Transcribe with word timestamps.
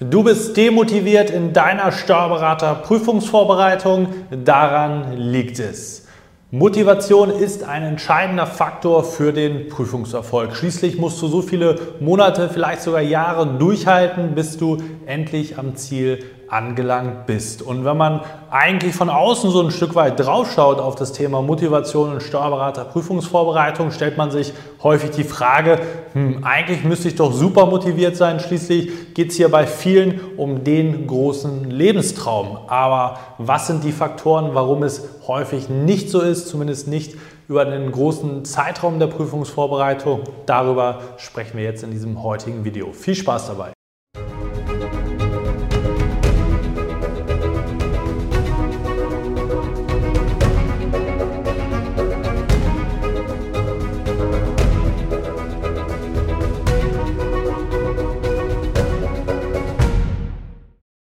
Du 0.00 0.24
bist 0.24 0.56
demotiviert 0.56 1.30
in 1.30 1.52
deiner 1.52 1.92
Steuerberater-Prüfungsvorbereitung, 1.92 4.08
daran 4.44 5.16
liegt 5.16 5.60
es. 5.60 6.08
Motivation 6.50 7.30
ist 7.30 7.62
ein 7.62 7.84
entscheidender 7.84 8.48
Faktor 8.48 9.04
für 9.04 9.32
den 9.32 9.68
Prüfungserfolg. 9.68 10.56
Schließlich 10.56 10.98
musst 10.98 11.22
du 11.22 11.28
so 11.28 11.42
viele 11.42 11.78
Monate, 12.00 12.48
vielleicht 12.48 12.82
sogar 12.82 13.02
Jahre 13.02 13.46
durchhalten, 13.46 14.34
bis 14.34 14.56
du 14.56 14.78
endlich 15.06 15.58
am 15.58 15.76
Ziel 15.76 16.24
angelangt 16.48 17.26
bist. 17.26 17.62
Und 17.62 17.84
wenn 17.84 17.96
man 17.96 18.20
eigentlich 18.50 18.94
von 18.94 19.10
außen 19.10 19.50
so 19.50 19.60
ein 19.60 19.70
Stück 19.70 19.94
weit 19.94 20.20
draufschaut 20.20 20.78
auf 20.78 20.94
das 20.94 21.12
Thema 21.12 21.42
Motivation 21.42 22.12
und 22.12 22.22
Steuerberater-Prüfungsvorbereitung, 22.22 23.90
stellt 23.90 24.16
man 24.16 24.30
sich 24.30 24.52
häufig 24.82 25.10
die 25.10 25.24
Frage, 25.24 25.80
hm, 26.12 26.44
eigentlich 26.44 26.84
müsste 26.84 27.08
ich 27.08 27.16
doch 27.16 27.32
super 27.32 27.66
motiviert 27.66 28.16
sein. 28.16 28.40
Schließlich 28.40 29.14
geht 29.14 29.30
es 29.30 29.36
hier 29.36 29.50
bei 29.50 29.66
vielen 29.66 30.20
um 30.36 30.64
den 30.64 31.06
großen 31.06 31.70
Lebenstraum. 31.70 32.58
Aber 32.68 33.18
was 33.38 33.66
sind 33.66 33.84
die 33.84 33.92
Faktoren, 33.92 34.54
warum 34.54 34.82
es 34.82 35.08
häufig 35.26 35.68
nicht 35.68 36.10
so 36.10 36.20
ist, 36.20 36.48
zumindest 36.48 36.88
nicht 36.88 37.16
über 37.48 37.62
einen 37.62 37.92
großen 37.92 38.44
Zeitraum 38.44 38.98
der 38.98 39.08
Prüfungsvorbereitung? 39.08 40.20
Darüber 40.46 41.00
sprechen 41.18 41.58
wir 41.58 41.64
jetzt 41.64 41.82
in 41.82 41.90
diesem 41.90 42.22
heutigen 42.22 42.64
Video. 42.64 42.92
Viel 42.92 43.14
Spaß 43.14 43.48
dabei! 43.48 43.73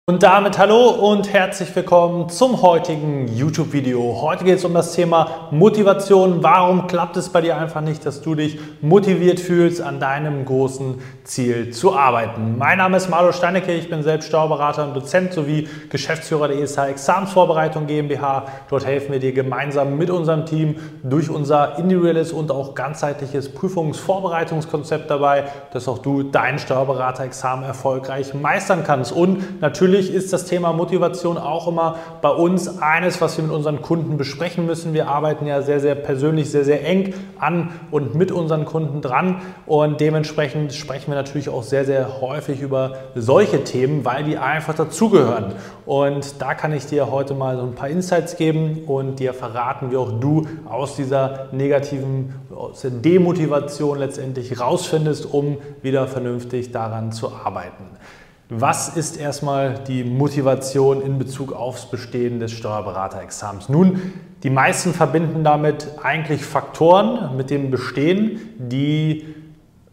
Und 0.08 0.22
damit 0.22 0.56
hallo 0.56 0.88
und 0.88 1.34
herzlich 1.34 1.76
willkommen 1.76 2.30
zum 2.30 2.62
heutigen 2.62 3.28
YouTube-Video. 3.28 4.22
Heute 4.22 4.42
geht 4.42 4.56
es 4.56 4.64
um 4.64 4.72
das 4.72 4.94
Thema 4.94 5.48
Motivation. 5.50 6.42
Warum 6.42 6.86
klappt 6.86 7.18
es 7.18 7.28
bei 7.28 7.42
dir 7.42 7.58
einfach 7.58 7.82
nicht, 7.82 8.06
dass 8.06 8.22
du 8.22 8.34
dich 8.34 8.58
motiviert 8.80 9.38
fühlst, 9.38 9.82
an 9.82 10.00
deinem 10.00 10.46
großen 10.46 10.94
Ziel 11.24 11.74
zu 11.74 11.94
arbeiten? 11.94 12.56
Mein 12.56 12.78
Name 12.78 12.96
ist 12.96 13.10
Marlo 13.10 13.32
Steinecke, 13.32 13.74
ich 13.74 13.90
bin 13.90 14.02
selbst 14.02 14.28
Steuerberater 14.28 14.84
und 14.84 14.96
Dozent 14.96 15.34
sowie 15.34 15.68
Geschäftsführer 15.90 16.48
der 16.48 16.62
ESH 16.62 16.78
Examensvorbereitung 16.78 17.86
GmbH. 17.86 18.46
Dort 18.70 18.86
helfen 18.86 19.12
wir 19.12 19.20
dir 19.20 19.32
gemeinsam 19.32 19.98
mit 19.98 20.08
unserem 20.08 20.46
Team 20.46 20.76
durch 21.02 21.28
unser 21.28 21.78
individuelles 21.78 22.32
und 22.32 22.50
auch 22.50 22.74
ganzheitliches 22.74 23.52
Prüfungsvorbereitungskonzept 23.52 25.10
dabei, 25.10 25.44
dass 25.74 25.86
auch 25.86 25.98
du 25.98 26.22
dein 26.22 26.58
Steuerberater-Examen 26.58 27.62
erfolgreich 27.62 28.32
meistern 28.32 28.84
kannst. 28.86 29.12
Und 29.12 29.60
natürlich 29.60 29.97
Natürlich 29.98 30.14
ist 30.14 30.32
das 30.32 30.44
Thema 30.44 30.72
Motivation 30.72 31.38
auch 31.38 31.66
immer 31.66 31.96
bei 32.22 32.28
uns 32.28 32.80
eines, 32.80 33.20
was 33.20 33.36
wir 33.36 33.42
mit 33.42 33.52
unseren 33.52 33.82
Kunden 33.82 34.16
besprechen 34.16 34.64
müssen. 34.64 34.94
Wir 34.94 35.08
arbeiten 35.08 35.44
ja 35.44 35.60
sehr, 35.60 35.80
sehr 35.80 35.96
persönlich, 35.96 36.52
sehr, 36.52 36.64
sehr 36.64 36.86
eng 36.86 37.14
an 37.40 37.70
und 37.90 38.14
mit 38.14 38.30
unseren 38.30 38.64
Kunden 38.64 39.02
dran 39.02 39.42
und 39.66 40.00
dementsprechend 40.00 40.72
sprechen 40.72 41.08
wir 41.08 41.16
natürlich 41.16 41.48
auch 41.48 41.64
sehr, 41.64 41.84
sehr 41.84 42.20
häufig 42.20 42.60
über 42.60 42.92
solche 43.16 43.64
Themen, 43.64 44.04
weil 44.04 44.22
die 44.22 44.38
einfach 44.38 44.74
dazugehören. 44.74 45.54
Und 45.84 46.40
da 46.40 46.54
kann 46.54 46.72
ich 46.72 46.86
dir 46.86 47.10
heute 47.10 47.34
mal 47.34 47.56
so 47.56 47.64
ein 47.64 47.74
paar 47.74 47.88
Insights 47.88 48.36
geben 48.36 48.84
und 48.86 49.18
dir 49.18 49.34
verraten, 49.34 49.90
wie 49.90 49.96
auch 49.96 50.20
du 50.20 50.46
aus 50.68 50.94
dieser 50.94 51.48
negativen 51.50 52.34
aus 52.54 52.82
der 52.82 52.92
Demotivation 52.92 53.98
letztendlich 53.98 54.60
rausfindest, 54.60 55.26
um 55.26 55.56
wieder 55.82 56.06
vernünftig 56.06 56.70
daran 56.70 57.10
zu 57.10 57.32
arbeiten. 57.32 57.98
Was 58.50 58.88
ist 58.96 59.18
erstmal 59.18 59.74
die 59.86 60.04
Motivation 60.04 61.02
in 61.02 61.18
Bezug 61.18 61.52
aufs 61.52 61.84
Bestehen 61.84 62.40
des 62.40 62.52
Steuerberaterexamens? 62.52 63.68
Nun, 63.68 64.14
die 64.42 64.48
meisten 64.48 64.94
verbinden 64.94 65.44
damit 65.44 65.88
eigentlich 66.02 66.42
Faktoren 66.42 67.36
mit 67.36 67.50
dem 67.50 67.70
Bestehen, 67.70 68.40
die 68.56 69.34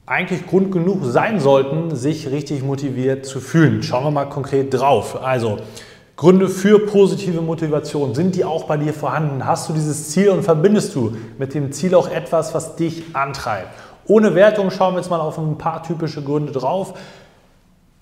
eigentlich 0.05 0.47
Grund 0.47 0.71
genug 0.71 0.99
sein 1.03 1.41
sollten, 1.41 1.97
sich 1.97 2.31
richtig 2.31 2.63
motiviert 2.63 3.25
zu 3.25 3.41
fühlen. 3.41 3.83
Schauen 3.83 4.05
wir 4.05 4.11
mal 4.11 4.29
konkret 4.29 4.73
drauf. 4.73 5.21
Also, 5.21 5.57
Gründe 6.15 6.47
für 6.47 6.85
positive 6.85 7.41
Motivation, 7.41 8.15
sind 8.15 8.35
die 8.35 8.45
auch 8.45 8.63
bei 8.63 8.77
dir 8.77 8.93
vorhanden? 8.93 9.45
Hast 9.45 9.67
du 9.67 9.73
dieses 9.73 10.11
Ziel 10.11 10.29
und 10.29 10.43
verbindest 10.43 10.95
du 10.95 11.17
mit 11.37 11.53
dem 11.53 11.73
Ziel 11.73 11.93
auch 11.93 12.09
etwas, 12.09 12.53
was 12.53 12.77
dich 12.77 13.03
antreibt? 13.17 13.67
Ohne 14.07 14.33
Wertung 14.33 14.71
schauen 14.71 14.93
wir 14.93 14.99
jetzt 14.99 15.09
mal 15.09 15.19
auf 15.19 15.37
ein 15.37 15.57
paar 15.57 15.83
typische 15.83 16.23
Gründe 16.23 16.53
drauf. 16.53 16.93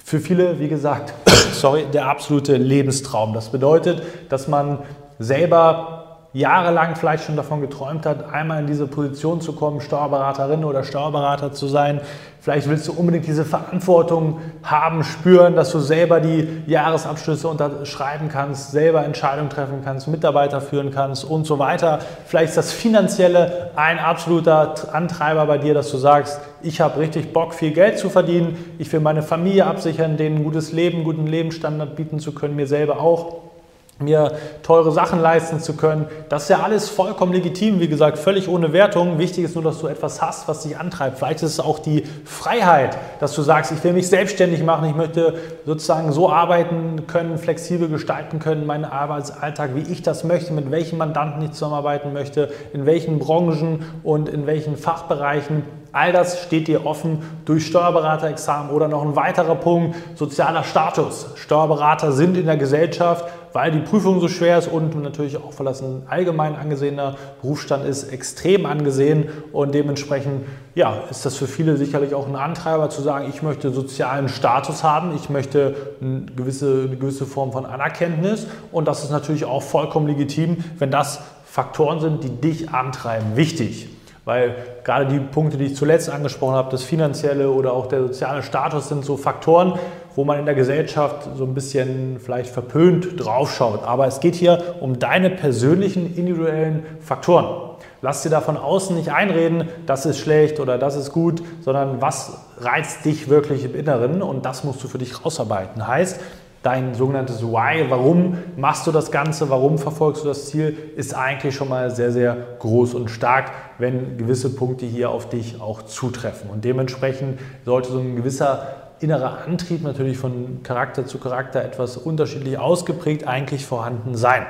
Für 0.03 0.19
viele, 0.19 0.59
wie 0.59 0.67
gesagt, 0.67 1.13
sorry, 1.53 1.85
der 1.91 2.07
absolute 2.07 2.57
Lebenstraum. 2.57 3.33
Das 3.33 3.51
bedeutet, 3.51 4.03
dass 4.29 4.47
man 4.47 4.79
selber 5.17 6.02
jahrelang 6.33 6.95
vielleicht 6.95 7.25
schon 7.25 7.35
davon 7.35 7.61
geträumt 7.61 8.07
hat, 8.07 8.33
einmal 8.33 8.61
in 8.61 8.67
diese 8.67 8.87
Position 8.87 9.39
zu 9.39 9.53
kommen, 9.53 9.81
Steuerberaterin 9.81 10.63
oder 10.65 10.83
Steuerberater 10.83 11.53
zu 11.53 11.67
sein. 11.67 12.01
Vielleicht 12.39 12.67
willst 12.67 12.87
du 12.87 12.93
unbedingt 12.93 13.27
diese 13.27 13.45
Verantwortung 13.45 14.39
haben, 14.63 15.03
spüren, 15.03 15.55
dass 15.55 15.71
du 15.71 15.79
selber 15.79 16.19
die 16.19 16.63
Jahresabschlüsse 16.65 17.47
unterschreiben 17.47 18.29
kannst, 18.29 18.71
selber 18.71 19.05
Entscheidungen 19.05 19.49
treffen 19.49 19.81
kannst, 19.85 20.07
Mitarbeiter 20.07 20.59
führen 20.59 20.91
kannst 20.91 21.23
und 21.23 21.45
so 21.45 21.59
weiter. 21.59 21.99
Vielleicht 22.25 22.49
ist 22.49 22.57
das 22.57 22.73
Finanzielle 22.73 23.71
ein 23.75 23.99
absoluter 23.99 24.73
Antreiber 24.91 25.45
bei 25.45 25.59
dir, 25.59 25.75
dass 25.75 25.91
du 25.91 25.97
sagst, 25.97 26.41
ich 26.63 26.81
habe 26.81 26.99
richtig 26.99 27.31
Bock, 27.31 27.53
viel 27.53 27.71
Geld 27.71 27.99
zu 27.99 28.09
verdienen, 28.09 28.57
ich 28.79 28.91
will 28.91 29.01
meine 29.01 29.21
Familie 29.21 29.67
absichern, 29.67 30.17
denen 30.17 30.37
ein 30.37 30.43
gutes 30.43 30.71
Leben, 30.71 31.03
guten 31.03 31.27
Lebensstandard 31.27 31.95
bieten 31.95 32.19
zu 32.19 32.33
können, 32.33 32.55
mir 32.55 32.67
selber 32.67 32.99
auch 32.99 33.52
mir 33.99 34.33
teure 34.63 34.91
Sachen 34.91 35.21
leisten 35.21 35.59
zu 35.59 35.73
können. 35.73 36.07
Das 36.29 36.43
ist 36.43 36.49
ja 36.49 36.61
alles 36.61 36.89
vollkommen 36.89 37.33
legitim, 37.33 37.79
wie 37.79 37.87
gesagt, 37.87 38.17
völlig 38.17 38.49
ohne 38.49 38.73
Wertung. 38.73 39.19
Wichtig 39.19 39.45
ist 39.45 39.55
nur, 39.55 39.63
dass 39.63 39.79
du 39.79 39.87
etwas 39.87 40.21
hast, 40.21 40.47
was 40.47 40.63
dich 40.63 40.77
antreibt. 40.77 41.19
Vielleicht 41.19 41.43
ist 41.43 41.51
es 41.51 41.59
auch 41.59 41.79
die 41.79 42.03
Freiheit, 42.25 42.97
dass 43.19 43.33
du 43.33 43.41
sagst, 43.41 43.71
ich 43.71 43.83
will 43.83 43.93
mich 43.93 44.07
selbstständig 44.07 44.63
machen, 44.63 44.89
ich 44.89 44.95
möchte 44.95 45.35
sozusagen 45.65 46.11
so 46.11 46.29
arbeiten 46.29 47.07
können, 47.07 47.37
flexibel 47.37 47.87
gestalten 47.87 48.39
können, 48.39 48.65
meinen 48.65 48.85
Arbeitsalltag, 48.85 49.75
wie 49.75 49.91
ich 49.91 50.01
das 50.01 50.23
möchte, 50.23 50.53
mit 50.53 50.71
welchen 50.71 50.97
Mandanten 50.97 51.41
ich 51.43 51.51
zusammenarbeiten 51.51 52.13
möchte, 52.13 52.51
in 52.73 52.85
welchen 52.85 53.19
Branchen 53.19 53.85
und 54.03 54.27
in 54.29 54.47
welchen 54.47 54.77
Fachbereichen. 54.77 55.63
All 55.95 56.11
das 56.11 56.41
steht 56.41 56.67
dir 56.67 56.87
offen 56.87 57.19
durch 57.45 57.67
Steuerberaterexamen 57.67 58.71
oder 58.71 58.87
noch 58.87 59.03
ein 59.03 59.15
weiterer 59.15 59.53
Punkt, 59.53 59.95
sozialer 60.15 60.63
Status. 60.63 61.27
Steuerberater 61.35 62.11
sind 62.11 62.35
in 62.35 62.47
der 62.47 62.57
Gesellschaft, 62.57 63.25
weil 63.53 63.71
die 63.71 63.79
Prüfung 63.79 64.19
so 64.19 64.27
schwer 64.27 64.57
ist 64.57 64.67
und 64.67 65.01
natürlich 65.01 65.37
auch, 65.37 65.53
ein 65.59 66.03
allgemein 66.09 66.55
angesehener 66.55 67.15
Berufsstand 67.41 67.85
ist, 67.85 68.11
extrem 68.11 68.65
angesehen 68.65 69.29
und 69.51 69.73
dementsprechend 69.73 70.45
ja, 70.75 71.03
ist 71.09 71.25
das 71.25 71.37
für 71.37 71.47
viele 71.47 71.77
sicherlich 71.77 72.15
auch 72.15 72.27
ein 72.27 72.35
Antreiber 72.35 72.89
zu 72.89 73.01
sagen, 73.01 73.27
ich 73.29 73.43
möchte 73.43 73.71
sozialen 73.71 74.27
Status 74.27 74.83
haben, 74.83 75.15
ich 75.15 75.29
möchte 75.29 75.75
eine 76.01 76.25
gewisse, 76.35 76.85
eine 76.87 76.97
gewisse 76.97 77.25
Form 77.25 77.51
von 77.51 77.65
Anerkenntnis 77.65 78.47
und 78.71 78.87
das 78.87 79.03
ist 79.03 79.11
natürlich 79.11 79.45
auch 79.45 79.61
vollkommen 79.61 80.07
legitim, 80.07 80.57
wenn 80.79 80.91
das 80.91 81.21
Faktoren 81.45 81.99
sind, 81.99 82.23
die 82.23 82.29
dich 82.29 82.69
antreiben. 82.71 83.35
Wichtig. 83.35 83.87
Weil 84.25 84.55
gerade 84.85 85.05
die 85.07 85.19
Punkte, 85.19 85.57
die 85.57 85.65
ich 85.65 85.75
zuletzt 85.75 86.09
angesprochen 86.09 86.55
habe, 86.55 86.71
das 86.71 86.83
finanzielle 86.83 87.51
oder 87.51 87.73
auch 87.73 87.87
der 87.87 88.03
soziale 88.03 88.41
Status 88.41 88.87
sind 88.87 89.03
so 89.03 89.17
Faktoren, 89.17 89.73
wo 90.15 90.23
man 90.23 90.39
in 90.39 90.45
der 90.45 90.55
Gesellschaft 90.55 91.29
so 91.35 91.43
ein 91.43 91.53
bisschen 91.53 92.19
vielleicht 92.19 92.49
verpönt 92.49 93.23
draufschaut. 93.23 93.83
Aber 93.83 94.07
es 94.07 94.19
geht 94.19 94.35
hier 94.35 94.75
um 94.79 94.99
deine 94.99 95.29
persönlichen 95.29 96.15
individuellen 96.15 96.85
Faktoren. 96.99 97.71
Lass 98.01 98.21
dir 98.21 98.29
da 98.29 98.41
von 98.41 98.57
außen 98.57 98.95
nicht 98.95 99.13
einreden, 99.13 99.69
das 99.85 100.05
ist 100.05 100.19
schlecht 100.19 100.59
oder 100.59 100.77
das 100.77 100.97
ist 100.97 101.11
gut, 101.11 101.41
sondern 101.61 102.01
was 102.01 102.37
reizt 102.57 103.05
dich 103.05 103.29
wirklich 103.29 103.63
im 103.63 103.75
Inneren 103.75 104.21
und 104.21 104.45
das 104.45 104.63
musst 104.63 104.83
du 104.83 104.89
für 104.89 104.97
dich 104.97 105.25
rausarbeiten. 105.25 105.87
Heißt, 105.87 106.19
dein 106.63 106.95
sogenanntes 106.95 107.43
Why, 107.43 107.85
warum 107.89 108.37
machst 108.55 108.87
du 108.87 108.91
das 108.91 109.11
Ganze, 109.11 109.49
warum 109.49 109.77
verfolgst 109.77 110.23
du 110.23 110.27
das 110.27 110.47
Ziel, 110.47 110.75
ist 110.95 111.13
eigentlich 111.13 111.55
schon 111.55 111.69
mal 111.69 111.91
sehr, 111.91 112.11
sehr 112.11 112.35
groß 112.59 112.93
und 112.93 113.09
stark, 113.09 113.51
wenn 113.77 114.17
gewisse 114.17 114.53
Punkte 114.55 114.85
hier 114.85 115.09
auf 115.09 115.29
dich 115.29 115.61
auch 115.61 115.83
zutreffen. 115.83 116.49
Und 116.49 116.63
dementsprechend 116.63 117.39
sollte 117.65 117.91
so 117.91 117.99
ein 117.99 118.15
gewisser 118.15 118.82
innerer 119.03 119.39
Antrieb 119.45 119.83
natürlich 119.83 120.17
von 120.17 120.63
Charakter 120.63 121.05
zu 121.05 121.17
Charakter 121.17 121.63
etwas 121.63 121.97
unterschiedlich 121.97 122.57
ausgeprägt 122.57 123.27
eigentlich 123.27 123.65
vorhanden 123.65 124.15
sein. 124.15 124.45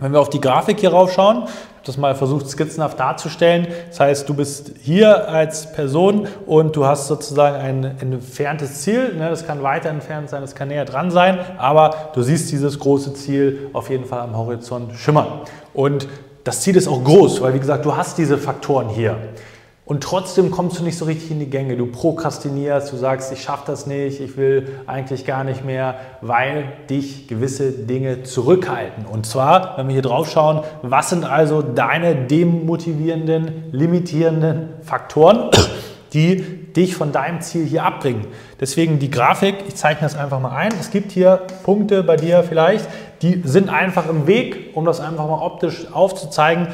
Wenn 0.00 0.12
wir 0.12 0.20
auf 0.20 0.30
die 0.30 0.40
Grafik 0.40 0.78
hier 0.78 0.90
raufschauen, 0.90 1.48
das 1.84 1.96
mal 1.96 2.14
versucht 2.14 2.48
skizzenhaft 2.48 3.00
darzustellen. 3.00 3.66
Das 3.88 3.98
heißt, 3.98 4.28
du 4.28 4.34
bist 4.34 4.72
hier 4.80 5.28
als 5.28 5.72
Person 5.72 6.28
und 6.46 6.76
du 6.76 6.86
hast 6.86 7.08
sozusagen 7.08 7.56
ein 7.56 7.84
entferntes 7.84 8.82
Ziel. 8.82 9.14
Ne, 9.14 9.30
das 9.30 9.46
kann 9.46 9.62
weiter 9.62 9.88
entfernt 9.88 10.30
sein, 10.30 10.42
das 10.42 10.54
kann 10.54 10.68
näher 10.68 10.84
dran 10.84 11.10
sein, 11.10 11.38
aber 11.58 12.10
du 12.14 12.22
siehst 12.22 12.52
dieses 12.52 12.78
große 12.78 13.14
Ziel 13.14 13.70
auf 13.72 13.90
jeden 13.90 14.04
Fall 14.04 14.20
am 14.20 14.36
Horizont 14.36 14.94
schimmern. 14.94 15.26
Und 15.74 16.06
das 16.44 16.60
Ziel 16.60 16.76
ist 16.76 16.88
auch 16.88 17.02
groß, 17.02 17.40
weil 17.42 17.54
wie 17.54 17.58
gesagt, 17.58 17.84
du 17.84 17.96
hast 17.96 18.18
diese 18.18 18.38
Faktoren 18.38 18.88
hier. 18.88 19.16
Und 19.88 20.02
trotzdem 20.02 20.50
kommst 20.50 20.78
du 20.78 20.84
nicht 20.84 20.98
so 20.98 21.06
richtig 21.06 21.30
in 21.30 21.38
die 21.38 21.48
Gänge. 21.48 21.74
Du 21.74 21.86
prokrastinierst, 21.86 22.92
du 22.92 22.98
sagst, 22.98 23.32
ich 23.32 23.40
schaffe 23.40 23.62
das 23.68 23.86
nicht, 23.86 24.20
ich 24.20 24.36
will 24.36 24.68
eigentlich 24.86 25.24
gar 25.24 25.44
nicht 25.44 25.64
mehr, 25.64 25.94
weil 26.20 26.74
dich 26.90 27.26
gewisse 27.26 27.72
Dinge 27.72 28.22
zurückhalten. 28.22 29.06
Und 29.06 29.24
zwar, 29.24 29.78
wenn 29.78 29.88
wir 29.88 29.94
hier 29.94 30.02
drauf 30.02 30.30
schauen, 30.30 30.60
was 30.82 31.08
sind 31.08 31.24
also 31.24 31.62
deine 31.62 32.14
demotivierenden, 32.14 33.72
limitierenden 33.72 34.74
Faktoren, 34.82 35.48
die 36.12 36.74
dich 36.74 36.94
von 36.94 37.10
deinem 37.10 37.40
Ziel 37.40 37.64
hier 37.64 37.84
abbringen. 37.84 38.26
Deswegen 38.60 38.98
die 38.98 39.10
Grafik, 39.10 39.54
ich 39.68 39.76
zeichne 39.76 40.02
das 40.02 40.16
einfach 40.16 40.38
mal 40.38 40.54
ein. 40.54 40.72
Es 40.78 40.90
gibt 40.90 41.12
hier 41.12 41.46
Punkte 41.62 42.02
bei 42.02 42.16
dir 42.16 42.44
vielleicht, 42.44 42.86
die 43.22 43.40
sind 43.46 43.70
einfach 43.70 44.06
im 44.06 44.26
Weg, 44.26 44.72
um 44.74 44.84
das 44.84 45.00
einfach 45.00 45.26
mal 45.26 45.40
optisch 45.40 45.86
aufzuzeigen 45.90 46.68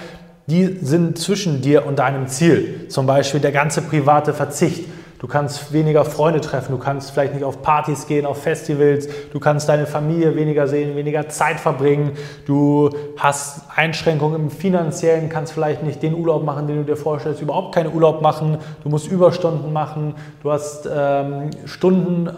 die 0.46 0.78
sind 0.82 1.18
zwischen 1.18 1.62
dir 1.62 1.86
und 1.86 1.98
deinem 1.98 2.28
Ziel. 2.28 2.86
Zum 2.88 3.06
Beispiel 3.06 3.40
der 3.40 3.52
ganze 3.52 3.82
private 3.82 4.34
Verzicht. 4.34 4.84
Du 5.18 5.30
kannst 5.30 5.72
weniger 5.72 6.04
Freunde 6.04 6.42
treffen, 6.42 6.72
du 6.72 6.78
kannst 6.78 7.12
vielleicht 7.12 7.32
nicht 7.32 7.44
auf 7.44 7.62
Partys 7.62 8.06
gehen, 8.06 8.26
auf 8.26 8.42
Festivals, 8.42 9.08
du 9.32 9.40
kannst 9.40 9.70
deine 9.70 9.86
Familie 9.86 10.36
weniger 10.36 10.68
sehen, 10.68 10.96
weniger 10.96 11.30
Zeit 11.30 11.58
verbringen, 11.58 12.12
du 12.44 12.90
hast 13.16 13.62
Einschränkungen 13.74 14.38
im 14.38 14.50
finanziellen, 14.50 15.30
kannst 15.30 15.54
vielleicht 15.54 15.82
nicht 15.82 16.02
den 16.02 16.12
Urlaub 16.12 16.44
machen, 16.44 16.66
den 16.66 16.76
du 16.76 16.84
dir 16.84 16.98
vorstellst, 16.98 17.40
überhaupt 17.40 17.74
keinen 17.74 17.94
Urlaub 17.94 18.20
machen, 18.20 18.58
du 18.82 18.90
musst 18.90 19.10
Überstunden 19.10 19.72
machen, 19.72 20.14
du 20.42 20.52
hast 20.52 20.86
ähm, 20.94 21.48
Stunden, 21.64 22.28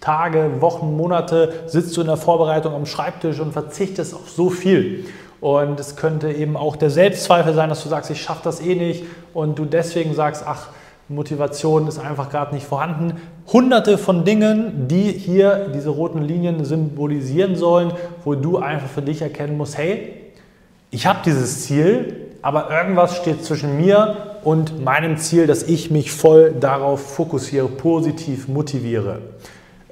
Tage, 0.00 0.60
Wochen, 0.60 0.96
Monate, 0.96 1.52
sitzt 1.66 1.94
du 1.96 2.00
in 2.00 2.06
der 2.06 2.16
Vorbereitung 2.16 2.74
am 2.74 2.86
Schreibtisch 2.86 3.40
und 3.40 3.52
verzichtest 3.52 4.14
auf 4.14 4.30
so 4.30 4.48
viel. 4.48 5.04
Und 5.44 5.78
es 5.78 5.94
könnte 5.94 6.32
eben 6.32 6.56
auch 6.56 6.74
der 6.74 6.88
Selbstzweifel 6.88 7.52
sein, 7.52 7.68
dass 7.68 7.82
du 7.82 7.90
sagst, 7.90 8.10
ich 8.10 8.22
schaffe 8.22 8.40
das 8.44 8.62
eh 8.62 8.74
nicht 8.74 9.04
und 9.34 9.58
du 9.58 9.66
deswegen 9.66 10.14
sagst, 10.14 10.42
ach, 10.46 10.68
Motivation 11.10 11.86
ist 11.86 11.98
einfach 11.98 12.30
gerade 12.30 12.54
nicht 12.54 12.66
vorhanden. 12.66 13.20
Hunderte 13.52 13.98
von 13.98 14.24
Dingen, 14.24 14.88
die 14.88 15.12
hier 15.12 15.68
diese 15.74 15.90
roten 15.90 16.22
Linien 16.22 16.64
symbolisieren 16.64 17.56
sollen, 17.56 17.92
wo 18.24 18.34
du 18.34 18.56
einfach 18.56 18.88
für 18.88 19.02
dich 19.02 19.20
erkennen 19.20 19.58
musst, 19.58 19.76
hey, 19.76 20.14
ich 20.90 21.06
habe 21.06 21.18
dieses 21.26 21.64
Ziel, 21.64 22.30
aber 22.40 22.70
irgendwas 22.70 23.14
steht 23.18 23.44
zwischen 23.44 23.76
mir 23.76 24.38
und 24.44 24.82
meinem 24.82 25.18
Ziel, 25.18 25.46
dass 25.46 25.62
ich 25.62 25.90
mich 25.90 26.10
voll 26.10 26.54
darauf 26.58 27.16
fokussiere, 27.16 27.68
positiv 27.68 28.48
motiviere. 28.48 29.18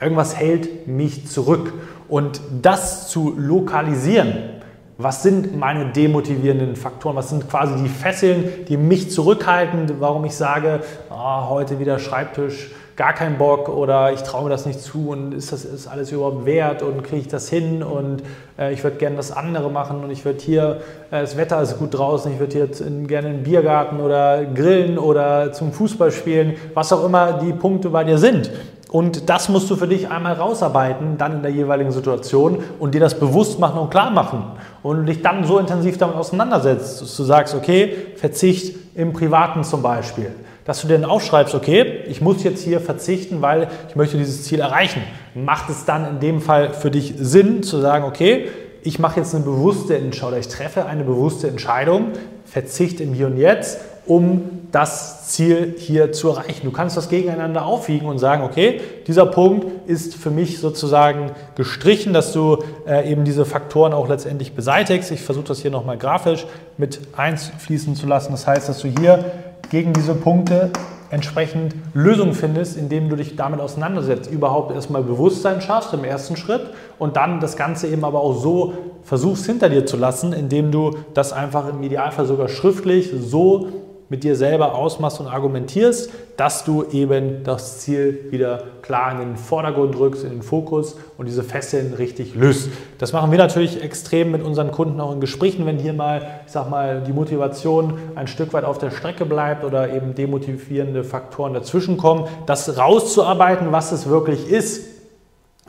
Irgendwas 0.01 0.35
hält 0.35 0.89
mich 0.89 1.27
zurück. 1.27 1.75
Und 2.09 2.41
das 2.63 3.11
zu 3.11 3.35
lokalisieren, 3.37 4.62
was 4.99 5.23
sind 5.23 5.59
meine 5.59 5.87
demotivierenden 5.87 6.77
Faktoren? 6.77 7.17
Was 7.17 7.31
sind 7.31 7.49
quasi 7.49 7.83
die 7.83 7.89
Fesseln, 7.89 8.67
die 8.69 8.77
mich 8.77 9.11
zurückhalten, 9.11 9.91
warum 10.01 10.25
ich 10.25 10.35
sage, 10.35 10.81
oh, 11.11 11.49
heute 11.49 11.79
wieder 11.81 11.99
Schreibtisch, 11.99 12.71
gar 12.97 13.15
keinen 13.15 13.39
Bock 13.39 13.69
oder 13.69 14.13
ich 14.13 14.23
traue 14.23 14.45
mir 14.45 14.51
das 14.51 14.67
nicht 14.67 14.81
zu 14.81 15.09
und 15.09 15.33
ist 15.33 15.51
das 15.51 15.65
ist 15.65 15.87
alles 15.87 16.13
überhaupt 16.13 16.45
wert 16.45 16.83
und 16.83 17.03
kriege 17.03 17.23
ich 17.23 17.29
das 17.29 17.49
hin 17.49 17.83
und 17.83 18.23
äh, 18.59 18.73
ich 18.73 18.85
würde 18.85 18.97
gerne 18.99 19.17
das 19.17 19.33
andere 19.33 19.71
machen 19.71 20.05
und 20.05 20.11
ich 20.11 20.25
würde 20.25 20.41
hier, 20.41 20.81
äh, 21.11 21.21
das 21.23 21.37
Wetter 21.37 21.61
ist 21.63 21.79
gut 21.79 21.95
draußen, 21.95 22.33
ich 22.33 22.39
würde 22.39 22.59
jetzt 22.59 22.81
in, 22.81 23.07
gerne 23.07 23.29
in 23.29 23.37
den 23.37 23.43
Biergarten 23.45 24.01
oder 24.01 24.45
grillen 24.45 24.99
oder 24.99 25.53
zum 25.53 25.73
Fußball 25.73 26.13
spielen, 26.13 26.57
was 26.75 26.93
auch 26.93 27.05
immer 27.05 27.35
die 27.35 27.53
Punkte 27.53 27.89
bei 27.89 28.05
dir 28.05 28.19
sind. 28.19 28.51
Und 28.93 29.31
das 29.31 29.49
musst 29.49 29.71
du 29.71 29.77
für 29.77 29.89
dich 29.89 30.11
einmal 30.11 30.35
rausarbeiten, 30.35 31.17
dann 31.17 31.37
in 31.37 31.43
der 31.43 31.51
jeweiligen 31.51 31.93
Situation 31.93 32.59
und 32.79 32.95
dir 32.95 33.01
das 33.01 33.19
bewusst 33.19 33.59
machen 33.59 33.79
und 33.79 33.89
klar 33.89 34.11
machen. 34.11 34.45
Und 34.83 35.07
dich 35.07 35.23
dann 35.23 35.47
so 35.47 35.59
intensiv 35.59 35.97
damit 35.97 36.15
auseinandersetzt, 36.15 37.01
dass 37.01 37.17
du 37.17 37.23
sagst, 37.25 37.55
okay, 37.55 38.09
Verzicht 38.17 38.77
im 38.95 39.15
Privaten 39.15 39.65
zum 39.65 39.81
Beispiel. 39.81 40.33
Dass 40.67 40.83
du 40.83 40.89
dir 40.89 40.99
dann 40.99 41.09
aufschreibst, 41.09 41.55
okay, 41.55 42.03
ich 42.07 42.21
muss 42.21 42.45
jetzt 42.45 42.63
hier 42.63 42.83
verzichten, 42.83 43.41
weil 43.41 43.69
ich 43.89 43.97
möchte 43.97 44.19
dieses 44.19 44.45
Ziel 44.45 44.61
erreichen. 44.61 45.01
Macht 45.35 45.71
es 45.71 45.87
dann 45.87 46.07
in 46.07 46.21
dem 46.21 46.43
Fall 46.43 46.75
für 46.75 46.91
dich 46.91 47.15
Sinn 47.17 47.63
zu 47.63 47.81
sagen, 47.81 48.05
okay, 48.05 48.49
ich 48.83 48.99
mache 48.99 49.21
jetzt 49.21 49.35
eine 49.35 49.45
bewusste 49.45 49.97
Entscheidung, 49.97 50.39
ich 50.39 50.49
treffe 50.49 50.85
eine 50.85 51.05
bewusste 51.05 51.49
Entscheidung, 51.49 52.09
Verzicht 52.45 53.01
im 53.01 53.15
Hier 53.15 53.29
und 53.29 53.39
Jetzt, 53.39 53.81
um 54.05 54.62
das 54.73 55.29
Ziel 55.29 55.75
hier 55.77 56.13
zu 56.13 56.31
erreichen. 56.31 56.63
Du 56.65 56.73
kannst 56.73 56.97
das 56.97 57.11
gegeneinander 57.11 57.67
aufwiegen 57.67 58.09
und 58.09 58.19
sagen, 58.19 58.43
okay, 58.43 58.81
dieser 59.07 59.27
Punkt 59.27 59.67
ist 59.87 60.15
für 60.15 60.31
mich 60.31 60.59
sozusagen 60.59 61.31
gestrichen, 61.55 62.15
dass 62.15 62.33
du 62.33 62.59
äh, 62.87 63.11
eben 63.11 63.25
diese 63.25 63.45
Faktoren 63.45 63.93
auch 63.93 64.09
letztendlich 64.09 64.55
beseitigst. 64.55 65.11
Ich 65.11 65.21
versuche 65.21 65.49
das 65.49 65.61
hier 65.61 65.71
nochmal 65.71 65.99
grafisch 65.99 66.47
mit 66.79 67.01
einfließen 67.17 67.95
zu 67.95 68.07
lassen. 68.07 68.33
Das 68.33 68.47
heißt, 68.47 68.69
dass 68.69 68.79
du 68.79 68.89
hier 68.89 69.25
gegen 69.71 69.93
diese 69.93 70.15
Punkte 70.15 70.71
entsprechend 71.13 71.75
Lösungen 71.93 72.33
findest, 72.33 72.79
indem 72.79 73.11
du 73.11 73.17
dich 73.17 73.37
damit 73.37 73.61
auseinandersetzt, 73.61 74.31
überhaupt 74.31 74.75
erstmal 74.75 75.03
Bewusstsein 75.03 75.61
schaffst 75.61 75.93
im 75.93 76.05
ersten 76.05 76.37
Schritt 76.37 76.71
und 76.99 77.17
dann 77.17 77.39
das 77.39 77.57
Ganze 77.57 77.87
eben 77.89 78.03
aber 78.05 78.21
auch 78.21 78.33
so 78.33 78.73
versuchst 79.03 79.45
hinter 79.45 79.69
dir 79.69 79.85
zu 79.85 79.99
lassen, 79.99 80.33
indem 80.33 80.73
du 80.73 80.97
das 81.13 81.35
einfach 81.35 81.69
im 81.69 81.83
Idealfall 81.83 82.25
sogar 82.25 82.49
schriftlich 82.49 83.13
so 83.15 83.69
mit 84.13 84.25
dir 84.25 84.37
selber 84.37 84.75
ausmachst 84.75 85.21
und 85.21 85.27
argumentierst, 85.27 86.11
dass 86.37 86.65
du 86.65 86.85
eben 86.93 87.45
das 87.45 87.81
Ziel 87.81 88.27
wieder 88.29 88.63
klar 88.83 89.11
in 89.13 89.21
den 89.21 89.37
Vordergrund 89.39 89.99
rückst, 89.99 90.23
in 90.23 90.29
den 90.29 90.43
Fokus 90.43 90.99
und 91.17 91.25
diese 91.25 91.43
Fesseln 91.43 91.95
richtig 91.95 92.35
löst. 92.35 92.69
Das 92.99 93.15
machen 93.15 93.31
wir 93.31 93.39
natürlich 93.39 93.83
extrem 93.83 94.31
mit 94.31 94.43
unseren 94.43 94.71
Kunden 94.71 95.01
auch 95.01 95.15
in 95.15 95.21
Gesprächen, 95.23 95.65
wenn 95.65 95.79
hier 95.79 95.95
mal, 95.95 96.43
ich 96.45 96.53
sag 96.53 96.69
mal, 96.69 97.01
die 97.01 97.15
Motivation 97.15 97.95
ein 98.15 98.27
Stück 98.27 98.53
weit 98.53 98.65
auf 98.65 98.77
der 98.77 98.91
Strecke 98.91 99.25
bleibt 99.25 99.65
oder 99.65 99.91
eben 99.91 100.15
demotivierende 100.15 101.05
Faktoren 101.05 101.55
dazwischen 101.55 101.97
kommen, 101.97 102.27
das 102.45 102.77
rauszuarbeiten, 102.77 103.73
was 103.73 103.93
es 103.93 104.11
wirklich 104.11 104.47
ist, 104.47 104.89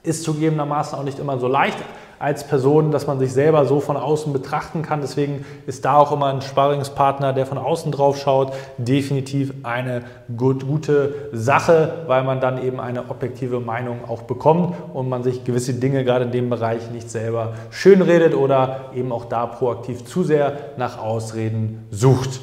ist 0.03 0.23
zugegebenermaßen 0.23 0.99
auch 0.99 1.03
nicht 1.05 1.17
immer 1.17 1.39
so 1.39 1.47
leicht 1.47 1.77
als 2.23 2.45
Person, 2.47 2.91
dass 2.91 3.05
man 3.05 3.19
sich 3.19 3.33
selber 3.33 3.65
so 3.65 3.81
von 3.81 3.97
außen 3.97 4.31
betrachten 4.31 4.81
kann. 4.81 5.01
Deswegen 5.01 5.43
ist 5.67 5.83
da 5.83 5.97
auch 5.97 6.13
immer 6.13 6.27
ein 6.27 6.41
Sparringspartner, 6.41 7.33
der 7.33 7.45
von 7.45 7.57
außen 7.57 7.91
drauf 7.91 8.17
schaut, 8.17 8.53
definitiv 8.77 9.53
eine 9.63 10.03
gut, 10.37 10.65
gute 10.65 11.15
Sache, 11.33 12.05
weil 12.07 12.23
man 12.23 12.39
dann 12.39 12.63
eben 12.63 12.79
eine 12.79 13.09
objektive 13.09 13.59
Meinung 13.59 14.05
auch 14.07 14.21
bekommt 14.21 14.73
und 14.93 15.09
man 15.09 15.23
sich 15.23 15.43
gewisse 15.43 15.73
Dinge 15.73 16.05
gerade 16.05 16.23
in 16.23 16.31
dem 16.31 16.49
Bereich 16.49 16.89
nicht 16.91 17.11
selber 17.11 17.55
schönredet 17.71 18.35
oder 18.35 18.91
eben 18.95 19.11
auch 19.11 19.25
da 19.25 19.45
proaktiv 19.45 20.05
zu 20.05 20.23
sehr 20.23 20.53
nach 20.77 20.99
Ausreden 20.99 21.85
sucht. 21.91 22.39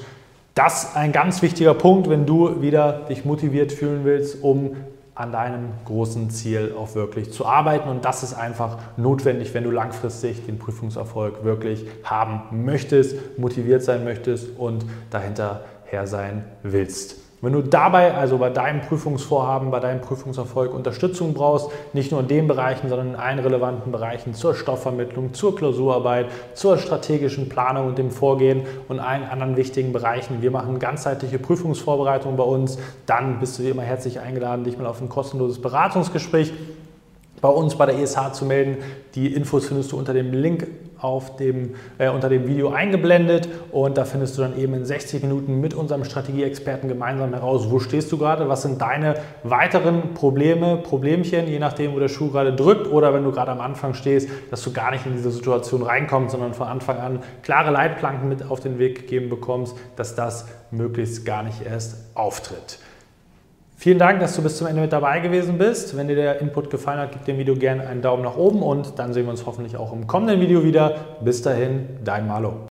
Das 0.54 0.84
ist 0.84 0.96
ein 0.96 1.12
ganz 1.12 1.40
wichtiger 1.40 1.72
Punkt, 1.72 2.10
wenn 2.10 2.26
du 2.26 2.60
wieder 2.60 2.92
dich 3.08 3.24
motiviert 3.24 3.72
fühlen 3.72 4.04
willst, 4.04 4.42
um 4.42 4.76
an 5.20 5.32
deinem 5.32 5.68
großen 5.84 6.30
Ziel 6.30 6.74
auch 6.76 6.94
wirklich 6.94 7.30
zu 7.30 7.44
arbeiten. 7.44 7.90
Und 7.90 8.06
das 8.06 8.22
ist 8.22 8.32
einfach 8.32 8.78
notwendig, 8.96 9.52
wenn 9.52 9.64
du 9.64 9.70
langfristig 9.70 10.46
den 10.46 10.58
Prüfungserfolg 10.58 11.44
wirklich 11.44 11.86
haben 12.02 12.64
möchtest, 12.64 13.38
motiviert 13.38 13.82
sein 13.82 14.02
möchtest 14.02 14.56
und 14.56 14.86
dahinterher 15.10 16.06
sein 16.06 16.44
willst. 16.62 17.29
Wenn 17.42 17.54
du 17.54 17.62
dabei, 17.62 18.12
also 18.12 18.36
bei 18.36 18.50
deinem 18.50 18.82
Prüfungsvorhaben, 18.82 19.70
bei 19.70 19.80
deinem 19.80 20.02
Prüfungserfolg 20.02 20.74
Unterstützung 20.74 21.32
brauchst, 21.32 21.70
nicht 21.94 22.12
nur 22.12 22.20
in 22.20 22.28
den 22.28 22.46
Bereichen, 22.46 22.90
sondern 22.90 23.10
in 23.10 23.16
allen 23.16 23.38
relevanten 23.38 23.92
Bereichen 23.92 24.34
zur 24.34 24.54
Stoffvermittlung, 24.54 25.32
zur 25.32 25.56
Klausurarbeit, 25.56 26.26
zur 26.52 26.76
strategischen 26.76 27.48
Planung 27.48 27.86
und 27.86 27.96
dem 27.96 28.10
Vorgehen 28.10 28.64
und 28.88 29.00
allen 29.00 29.24
anderen 29.24 29.56
wichtigen 29.56 29.94
Bereichen. 29.94 30.42
Wir 30.42 30.50
machen 30.50 30.78
ganzheitliche 30.78 31.38
Prüfungsvorbereitungen 31.38 32.36
bei 32.36 32.44
uns. 32.44 32.78
Dann 33.06 33.40
bist 33.40 33.58
du 33.58 33.62
immer 33.62 33.82
herzlich 33.82 34.20
eingeladen, 34.20 34.64
dich 34.64 34.76
mal 34.76 34.86
auf 34.86 35.00
ein 35.00 35.08
kostenloses 35.08 35.62
Beratungsgespräch 35.62 36.52
bei 37.40 37.48
uns 37.48 37.76
bei 37.76 37.86
der 37.86 37.98
ESH 37.98 38.32
zu 38.32 38.44
melden. 38.44 38.78
Die 39.14 39.34
Infos 39.34 39.66
findest 39.66 39.92
du 39.92 39.98
unter 39.98 40.12
dem 40.12 40.32
Link 40.32 40.66
auf 41.00 41.36
dem, 41.36 41.74
äh, 41.98 42.08
unter 42.10 42.28
dem 42.28 42.46
Video 42.46 42.70
eingeblendet 42.70 43.48
und 43.72 43.96
da 43.96 44.04
findest 44.04 44.36
du 44.36 44.42
dann 44.42 44.58
eben 44.58 44.74
in 44.74 44.84
60 44.84 45.22
Minuten 45.22 45.60
mit 45.60 45.74
unserem 45.74 46.04
Strategieexperten 46.04 46.88
gemeinsam 46.88 47.32
heraus, 47.32 47.70
wo 47.70 47.78
stehst 47.78 48.12
du 48.12 48.18
gerade, 48.18 48.48
was 48.48 48.62
sind 48.62 48.80
deine 48.80 49.14
weiteren 49.42 50.14
Probleme, 50.14 50.76
Problemchen, 50.76 51.48
je 51.48 51.58
nachdem, 51.58 51.94
wo 51.94 51.98
der 51.98 52.08
Schuh 52.08 52.30
gerade 52.30 52.52
drückt 52.52 52.90
oder 52.90 53.14
wenn 53.14 53.24
du 53.24 53.32
gerade 53.32 53.50
am 53.50 53.60
Anfang 53.60 53.94
stehst, 53.94 54.28
dass 54.50 54.62
du 54.62 54.72
gar 54.72 54.90
nicht 54.90 55.06
in 55.06 55.12
diese 55.12 55.30
Situation 55.30 55.82
reinkommst, 55.82 56.32
sondern 56.32 56.54
von 56.54 56.68
Anfang 56.68 56.98
an 56.98 57.20
klare 57.42 57.70
Leitplanken 57.70 58.28
mit 58.28 58.48
auf 58.48 58.60
den 58.60 58.78
Weg 58.78 59.00
gegeben 59.00 59.30
bekommst, 59.30 59.76
dass 59.96 60.14
das 60.14 60.46
möglichst 60.70 61.24
gar 61.24 61.42
nicht 61.42 61.64
erst 61.64 61.96
auftritt. 62.14 62.78
Vielen 63.82 63.98
Dank, 63.98 64.20
dass 64.20 64.36
du 64.36 64.42
bis 64.42 64.58
zum 64.58 64.66
Ende 64.66 64.82
mit 64.82 64.92
dabei 64.92 65.20
gewesen 65.20 65.56
bist. 65.56 65.96
Wenn 65.96 66.06
dir 66.06 66.14
der 66.14 66.42
Input 66.42 66.68
gefallen 66.68 66.98
hat, 66.98 67.12
gib 67.12 67.24
dem 67.24 67.38
Video 67.38 67.56
gerne 67.56 67.86
einen 67.86 68.02
Daumen 68.02 68.22
nach 68.22 68.36
oben 68.36 68.62
und 68.62 68.98
dann 68.98 69.14
sehen 69.14 69.24
wir 69.24 69.30
uns 69.30 69.46
hoffentlich 69.46 69.78
auch 69.78 69.94
im 69.94 70.06
kommenden 70.06 70.38
Video 70.38 70.62
wieder. 70.62 70.96
Bis 71.24 71.40
dahin, 71.40 71.88
dein 72.04 72.26
Malo. 72.26 72.68